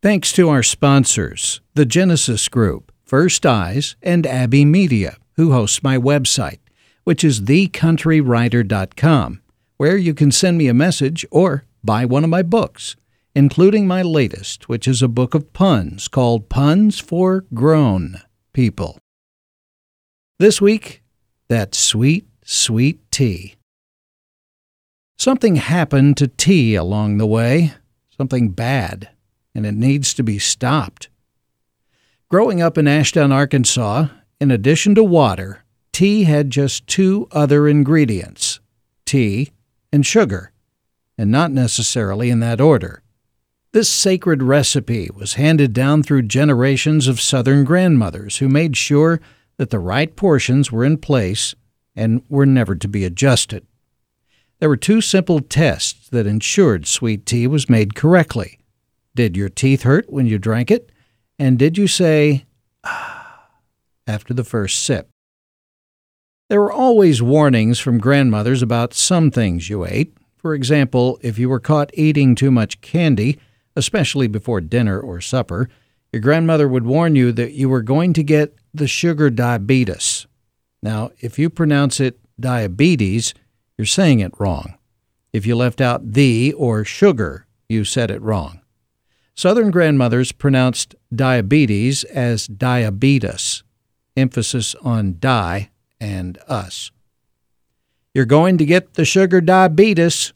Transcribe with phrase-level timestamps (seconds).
[0.00, 5.98] Thanks to our sponsors, the Genesis Group, First Eyes, and Abby Media, who hosts my
[5.98, 6.60] website,
[7.02, 9.42] which is thecountrywriter.com,
[9.76, 12.94] where you can send me a message or buy one of my books,
[13.34, 18.20] including my latest, which is a book of puns called Puns for Grown
[18.52, 19.00] People.
[20.38, 21.02] This week,
[21.48, 23.56] that sweet, sweet tea.
[25.18, 27.72] Something happened to tea along the way,
[28.16, 29.08] something bad
[29.58, 31.08] and it needs to be stopped.
[32.28, 34.06] Growing up in Ashdown, Arkansas,
[34.40, 38.60] in addition to water, tea had just two other ingredients
[39.04, 39.50] tea
[39.92, 40.52] and sugar,
[41.16, 43.02] and not necessarily in that order.
[43.72, 49.20] This sacred recipe was handed down through generations of Southern grandmothers who made sure
[49.56, 51.56] that the right portions were in place
[51.96, 53.66] and were never to be adjusted.
[54.60, 58.58] There were two simple tests that ensured sweet tea was made correctly
[59.18, 60.92] did your teeth hurt when you drank it?
[61.40, 62.44] And did you say,
[62.84, 63.48] ah,
[64.06, 65.08] after the first sip?
[66.48, 70.16] There were always warnings from grandmothers about some things you ate.
[70.36, 73.40] For example, if you were caught eating too much candy,
[73.74, 75.68] especially before dinner or supper,
[76.12, 80.28] your grandmother would warn you that you were going to get the sugar diabetes.
[80.80, 83.34] Now, if you pronounce it diabetes,
[83.76, 84.78] you're saying it wrong.
[85.32, 88.60] If you left out the or sugar, you said it wrong.
[89.38, 93.62] Southern grandmothers pronounced diabetes as diabetes,
[94.16, 96.90] emphasis on di and us.
[98.12, 100.32] You're going to get the sugar diabetes.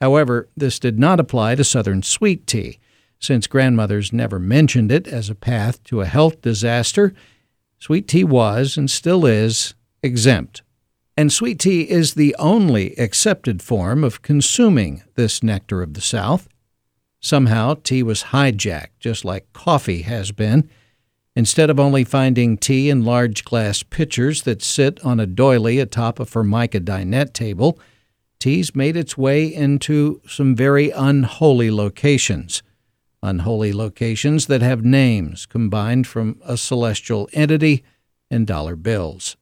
[0.00, 2.78] However, this did not apply to Southern sweet tea,
[3.18, 7.12] since grandmothers never mentioned it as a path to a health disaster.
[7.78, 10.62] Sweet tea was, and still is, exempt.
[11.14, 16.48] And sweet tea is the only accepted form of consuming this nectar of the South.
[17.22, 20.68] Somehow, tea was hijacked, just like coffee has been.
[21.36, 26.18] Instead of only finding tea in large glass pitchers that sit on a doily atop
[26.18, 27.78] a formica dinette table,
[28.40, 32.62] tea's made its way into some very unholy locations.
[33.22, 37.84] Unholy locations that have names combined from a celestial entity
[38.32, 39.36] and dollar bills.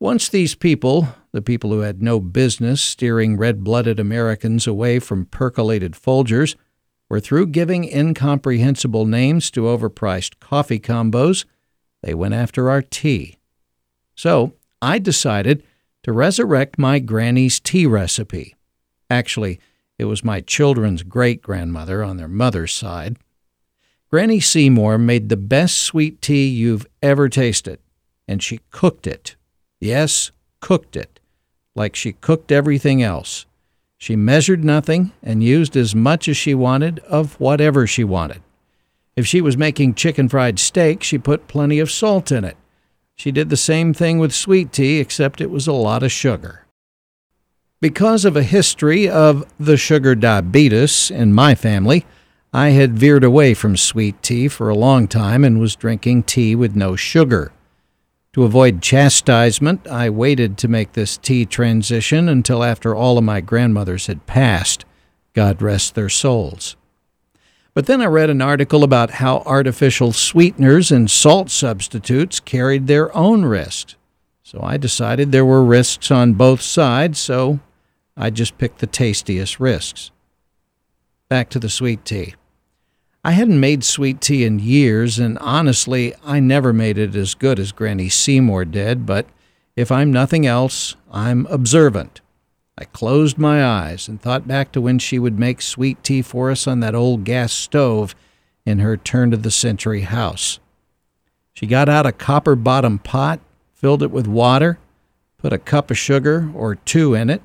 [0.00, 5.26] Once these people, the people who had no business steering red blooded Americans away from
[5.26, 6.56] percolated Folgers,
[7.10, 11.44] were through giving incomprehensible names to overpriced coffee combos,
[12.02, 13.36] they went after our tea.
[14.14, 15.62] So I decided
[16.04, 18.54] to resurrect my granny's tea recipe.
[19.10, 19.60] Actually,
[19.98, 23.18] it was my children's great grandmother on their mother's side.
[24.08, 27.80] Granny Seymour made the best sweet tea you've ever tasted,
[28.26, 29.36] and she cooked it.
[29.78, 31.20] Yes, cooked it,
[31.74, 33.46] like she cooked everything else.
[34.00, 38.40] She measured nothing and used as much as she wanted of whatever she wanted.
[39.14, 42.56] If she was making chicken fried steak, she put plenty of salt in it.
[43.14, 46.64] She did the same thing with sweet tea, except it was a lot of sugar.
[47.82, 52.06] Because of a history of the sugar diabetes in my family,
[52.54, 56.54] I had veered away from sweet tea for a long time and was drinking tea
[56.54, 57.52] with no sugar.
[58.34, 63.40] To avoid chastisement, I waited to make this tea transition until after all of my
[63.40, 64.84] grandmothers had passed.
[65.34, 66.76] God rest their souls.
[67.74, 73.16] But then I read an article about how artificial sweeteners and salt substitutes carried their
[73.16, 73.96] own risks.
[74.44, 77.58] So I decided there were risks on both sides, so
[78.16, 80.12] I just picked the tastiest risks.
[81.28, 82.34] Back to the sweet tea.
[83.22, 87.58] I hadn't made sweet tea in years, and honestly, I never made it as good
[87.58, 89.26] as Granny Seymour did, but
[89.76, 92.22] if I'm nothing else, I'm observant.
[92.78, 96.50] I closed my eyes and thought back to when she would make sweet tea for
[96.50, 98.14] us on that old gas stove
[98.64, 100.58] in her turn of the century house.
[101.52, 103.40] She got out a copper bottom pot,
[103.74, 104.78] filled it with water,
[105.36, 107.42] put a cup of sugar or two in it,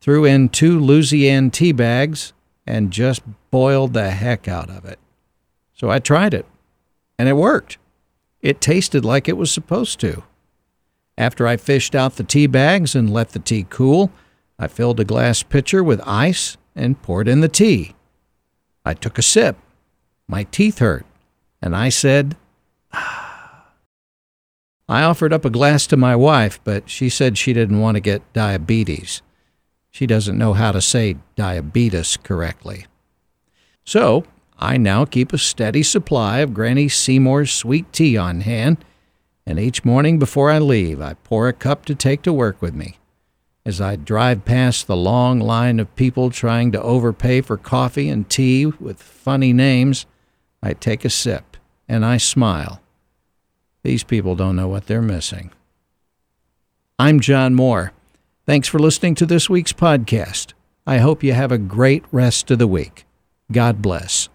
[0.00, 2.32] threw in two Luzianne tea bags,
[2.66, 3.20] and just
[3.50, 4.98] boiled the heck out of it.
[5.80, 6.44] So I tried it,
[7.18, 7.78] and it worked.
[8.42, 10.24] It tasted like it was supposed to.
[11.16, 14.12] After I fished out the tea bags and let the tea cool,
[14.58, 17.94] I filled a glass pitcher with ice and poured in the tea.
[18.84, 19.56] I took a sip.
[20.28, 21.06] My teeth hurt,
[21.62, 22.36] and I said,
[22.92, 23.68] ah.
[24.86, 28.00] I offered up a glass to my wife, but she said she didn't want to
[28.00, 29.22] get diabetes.
[29.88, 32.84] She doesn't know how to say diabetes correctly.
[33.82, 34.26] So
[34.62, 38.84] I now keep a steady supply of Granny Seymour's sweet tea on hand,
[39.46, 42.74] and each morning before I leave, I pour a cup to take to work with
[42.74, 42.98] me.
[43.64, 48.28] As I drive past the long line of people trying to overpay for coffee and
[48.28, 50.04] tea with funny names,
[50.62, 51.56] I take a sip
[51.88, 52.82] and I smile.
[53.82, 55.52] These people don't know what they're missing.
[56.98, 57.92] I'm John Moore.
[58.44, 60.52] Thanks for listening to this week's podcast.
[60.86, 63.06] I hope you have a great rest of the week.
[63.50, 64.28] God bless.